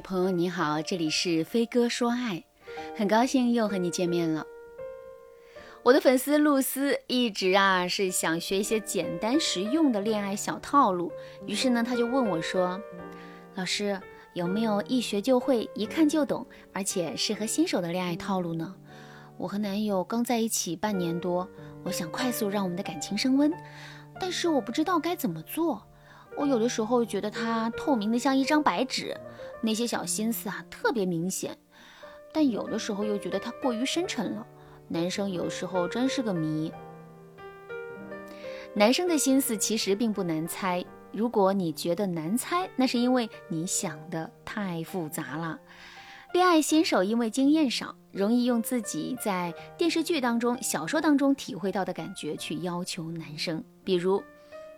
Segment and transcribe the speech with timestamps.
[0.00, 2.42] 朋友你好，这里是飞哥说爱，
[2.96, 4.44] 很高兴又和你见面了。
[5.82, 11.12] 我的粉丝露丝一直啊是想学一些简单实用的恋爱小套路，
[11.46, 12.80] 于是呢，他就问我说
[13.54, 14.00] ：“老师，
[14.34, 18.74] 有没有一学就会、一看就懂，而且适合新手的恋爱套路呢？”
[19.36, 21.48] 我和男友刚在一起半年多，
[21.84, 23.52] 我想快速让我们的感情升温，
[24.18, 25.82] 但是我不知道该怎么做。
[26.40, 29.14] 我有的时候觉得他透明的像一张白纸，
[29.60, 31.54] 那些小心思啊特别明显，
[32.32, 34.46] 但有的时候又觉得他过于深沉了。
[34.88, 36.72] 男生有时候真是个谜。
[38.72, 40.82] 男生的心思其实并不难猜，
[41.12, 45.60] 如果你觉得难猜，那是因为你想的太复杂了。
[46.32, 53.62] 恋爱新手因为经验少，容易用自己在电视剧当中、小说当中体会到的感觉去要求男生。
[53.84, 54.22] 比如，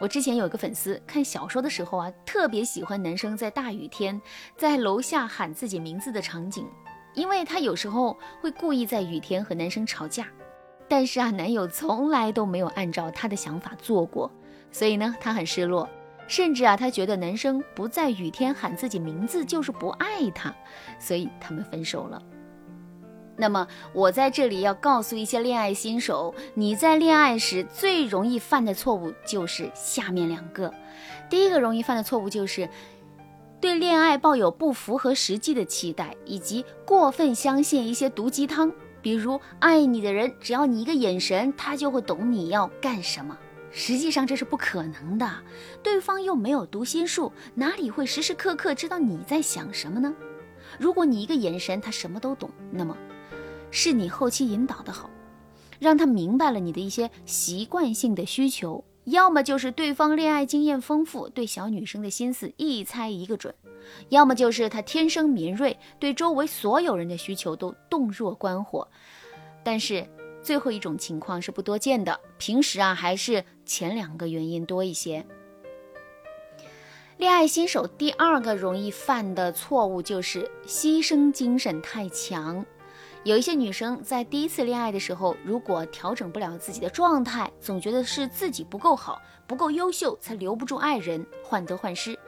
[0.00, 4.20] 我之前有一个粉丝看小说的时候啊，特别喜欢男生在大雨天
[4.56, 6.66] 在楼下喊自己名字的场景，
[7.14, 10.26] 因为他有时候会故意在雨天和男生吵架，
[10.88, 14.30] 但是啊，男友从来都没有按照他的想法做过，
[14.72, 15.88] 所以呢，他很失落。
[16.26, 20.52] 甚至啊，他觉得男生不在雨天喊自己名字就是不爱他，
[20.98, 22.20] 所以他们分手了。
[23.36, 30.72] 那么我在这里要告诉一些恋爱新手，你在恋爱时最容易犯的错误就是下面两个。
[31.28, 32.68] 第一个容易犯的错误就是
[33.60, 43.36] 对恋爱抱有不符合实际的期待，以及过分相信一些毒鸡汤，比如爱你的人只要你一个眼神，他就会懂你要干什么。
[43.72, 45.28] 实际上这是不可能的，
[45.82, 50.14] 对方又没有读心术，哪里会时时刻刻知道你在想什么呢？
[50.78, 52.96] 如果你一个眼神他什么都懂，那么
[53.76, 55.10] 是你后期引导的好，
[55.80, 63.52] 让他明白了你的一些习惯性的需求；要么就是对方恋爱经验丰富，对小女生的心思一猜一个准；
[64.10, 68.86] 要么就是他天生敏锐，对周围所有人的需求都洞若观火。
[69.64, 70.06] 但是。
[70.44, 75.24] 最后一种情况是不多见的，平时啊还是前两个原因多一些。
[77.16, 82.62] 恋爱新手第二个容易犯的错误就是牺牲精神太强。
[83.24, 92.18] 有一些女生在第一次恋爱的时候，如果调整不了自己的状态，总觉得是自己不够好、不够优秀，才留不住爱人，患得患失。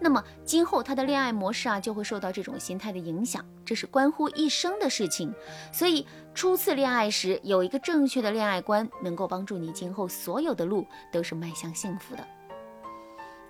[0.00, 5.30] 那么今后她的恋爱模式啊，就会受到这种心态的影响，这是关乎一生的事情。
[5.70, 12.26] 所以初次恋爱时有一个正确的恋爱观，能够帮助你今后所有的路都是迈向幸福的。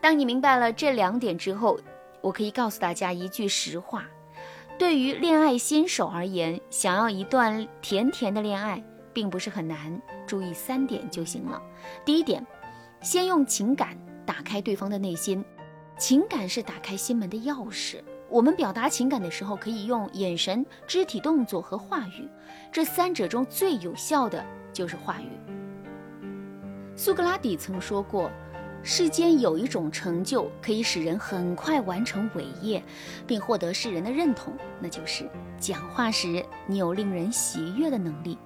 [0.01, 1.79] 当你明白了这两点之后，
[2.21, 4.05] 我可以告诉大家一句实话。
[4.79, 8.83] 对于恋爱新手而言，想要一段甜甜的恋爱，
[9.13, 10.01] 并不是很难。
[10.27, 11.61] 注意三点就行了。
[12.05, 12.47] 第一点，
[13.01, 15.43] 先用情感打开对方的内心。
[15.99, 18.03] 情感是打开心门的钥匙。
[18.29, 22.29] 我们表达情感的时候，可以用眼神、肢体动作和话语。
[22.71, 24.45] 这三者中最有效的
[24.75, 25.31] 就是话语。
[26.95, 28.31] 苏格拉底曾说过。
[28.89, 32.81] 世间有一种成就可以使人很快完成伟业，
[33.27, 38.39] 并获得世人的认同，那就是讲话时你有令人喜悦的能力。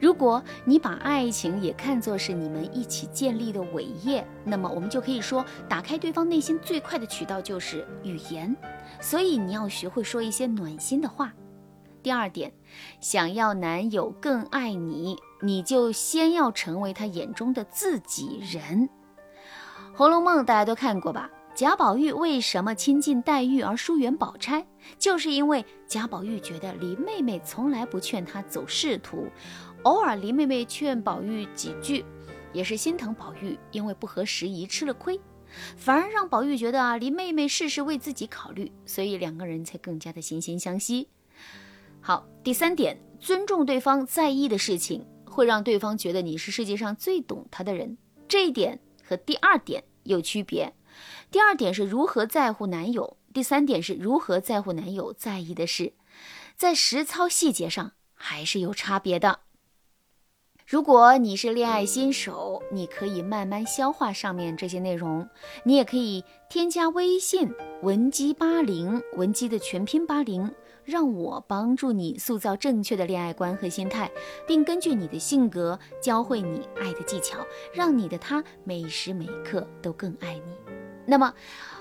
[0.00, 8.56] 如果你把爱情也看作是你们一起建立的伟业，那么我们就可以说，打开对方内心最快的渠道就是语言。
[8.98, 11.34] 所以你要学会说一些暖心的话。
[12.02, 12.50] 第二点，
[12.98, 18.88] 想要男友更爱你，你就先要成为他眼中的自己人。
[19.96, 21.30] 《红楼梦》大家都看过吧？
[21.54, 24.66] 贾宝玉为什么亲近黛玉而疏远宝钗？
[24.98, 29.26] 就是因为贾宝玉觉得林妹妹从来不劝他走仕途，
[29.84, 32.04] 偶尔林妹妹劝宝玉几句，
[32.52, 35.18] 也是心疼宝玉，因为不合时宜吃了亏，
[35.78, 41.08] 反而让宝玉觉得啊林妹妹事事为自己考虑，所以两个人才更加的惺惺相惜。
[42.02, 47.96] 好，第三点，尊重对方在意的事情，会让对方觉得你是世界上最懂他的人。
[48.28, 48.78] 这一点。
[49.06, 50.74] 和第二点有区别，
[51.30, 55.92] 第二点是如何在乎男友，第三点是如何在乎男友在意的事，
[56.56, 59.40] 在实操细节上还是有差别的。
[60.66, 65.28] 如果你是恋爱新手，你可以慢慢消化上面这些内容，
[65.62, 67.48] 你也可以添加微信
[67.82, 70.52] 文姬八零，文姬的全拼八零。
[70.86, 74.08] 让我帮助你塑造正确的恋爱观和心态，
[74.46, 77.44] 并根据你的性格教会你爱的技巧，
[77.74, 80.54] 让你的他每时每刻都更爱你。
[81.04, 81.34] 那么，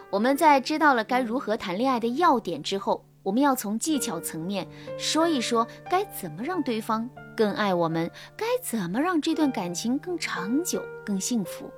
[0.09, 4.67] 我们在知道了该如何谈恋爱的要点之后，我们要从技巧层面
[4.97, 11.71] 说一说该怎么让对方更爱我们，该怎么让这段感情更长久、更幸福。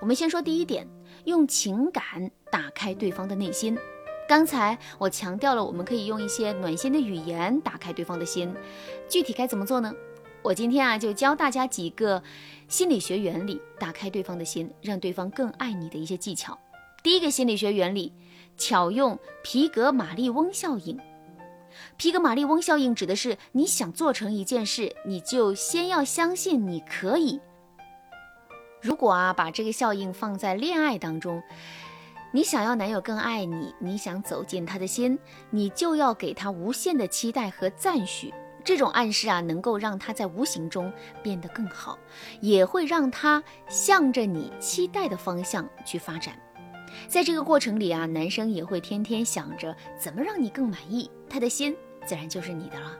[0.00, 0.88] 我们先说第一点，
[1.24, 3.76] 用情感打开对方的内心。
[4.28, 8.54] 刚才我强调了，我们可以用一些暖心的语言打开对方的心。
[9.08, 9.90] 具体该怎么做呢？
[10.42, 12.22] 我今天啊，就教大家几个
[12.68, 16.58] 心理学原理，打开对方的心，让对方更爱你的一些技巧。
[17.02, 18.12] 第一个心理学原理，
[18.58, 21.00] 巧用皮格马利翁效应。
[21.96, 27.40] 皮格马利翁效应指的是，你想做成一件事，你就先要相信你可以。
[28.82, 31.42] 如果啊，把这个效应放在恋爱当中，
[32.30, 35.18] 你想要男友更爱你，你想走进他的心，
[35.50, 38.32] 你就要给他无限的期待和赞许。
[38.62, 40.92] 这种暗示啊，能够让他在无形中
[41.22, 41.98] 变得更好，
[42.42, 46.38] 也会让他向着你期待的方向去发展。
[47.06, 52.94] 在这个过程里啊，男生也会天天想着怎么让你更满意，他的心自然就是你的了。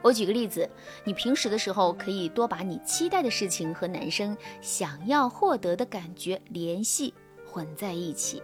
[0.00, 0.66] 我举个例子，
[1.04, 7.12] 你平时的时候可以多把你期待的事情和男生想要获得的感觉联系
[7.46, 8.42] 混在一起。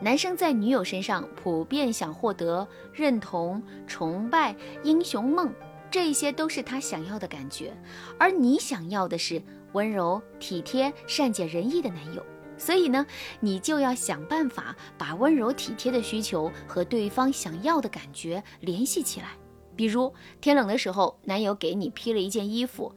[0.00, 5.52] 男生在女友身上普遍想获得认同、崇拜、英雄梦。
[5.90, 7.72] 这些都是他想要的感觉，
[8.18, 9.40] 而你想要的是
[9.74, 12.24] 温柔、体贴、善解人意的男友。
[12.58, 13.06] 所以呢，
[13.38, 19.28] 你就要想办法把温柔体贴的需求和对方想要的感觉联系起来。
[19.76, 22.92] 比如天冷的时候，男友给你披了一件衣服，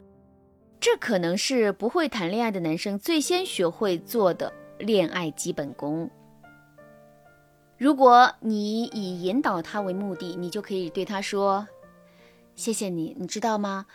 [0.79, 6.09] 这可能是不会谈恋爱的男生最先学会做的恋爱基本功。
[7.77, 11.67] 如果你以引导他为目的，你就可以对他说。
[12.55, 13.85] 谢谢你，你知道吗？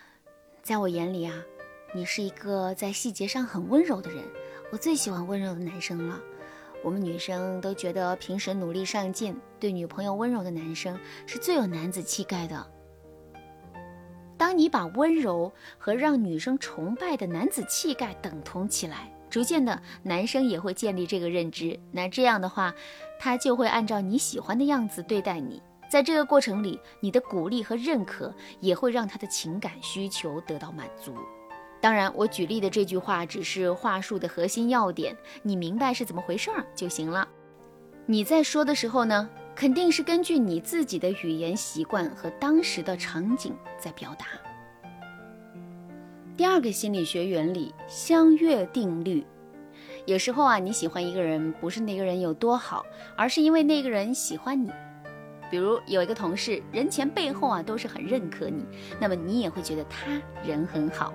[0.63, 1.35] 在我眼里啊，
[1.93, 4.23] 你是一个在细节上很温柔的人。
[4.71, 6.21] 我最喜欢温柔的男生了。
[6.85, 10.97] 我们女生都觉得平时努力上进、对女朋友温柔的男生
[11.27, 12.65] 是最有男子气概的。
[14.43, 21.79] 当你把温柔和让女生崇拜的男子气概等同起来，逐渐的，男生也会建立这个认知。
[21.93, 22.75] 那这样的话，
[23.21, 25.63] 他就会按照你喜欢的样子对待你。
[25.89, 31.15] 在这个过程里，你的鼓励和认可也会让他的情感需求得到满足。
[31.81, 37.29] 当然，我举例的这句话只是话术的核心要点，你明白是怎么回事儿就行了。
[38.07, 44.27] 你在说的时候呢，肯定是根据你自己的语言习惯和当时的场景在表达。
[46.37, 49.25] 第二个心理学原理——相悦定律。
[50.07, 52.85] 有时候啊，你喜欢一个人，不是那个人有多好，
[53.17, 54.71] 而是因为那个人喜欢你。
[55.51, 58.65] 比如有一个同事，人前背后啊都是很认可你，
[58.99, 61.13] 那么你也会觉得他人很好。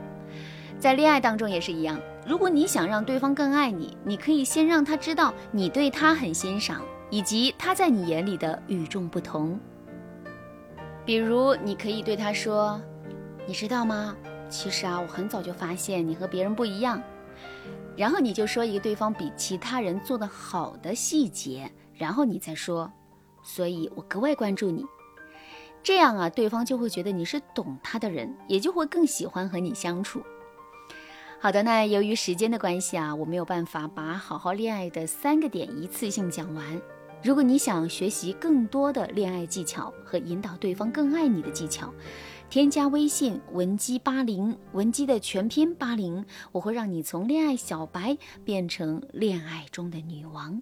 [0.79, 9.59] 在恋爱当中也是一样，如果你想让对方更爱你，你可以先让他知道你对他很欣赏，以及他在你眼里的与众不同。
[11.05, 12.81] 比如你可以对他说
[13.47, 14.15] ：“你知道吗？
[14.49, 17.01] 其实啊，我很早就发现你和别人不一样。”
[17.95, 22.91] 然后你就说一个对方比其他人做的好的细节，然后你再说。
[23.41, 24.85] 所以我格外关注你，
[25.81, 30.21] 这样啊，对方就会觉得你是懂他的人，也就会更喜欢和你相处。
[31.39, 36.81] 好的，那由于时间的关系啊，我没有办法把好好恋爱的三个点一次性讲完。
[37.23, 41.93] 如果你想学习更多的恋爱技巧和引导对方更爱你的技巧，
[42.49, 50.61] 添加微信文姬八零，文姬的全拼八零，我会让你从恋爱小白变成恋爱中的女王。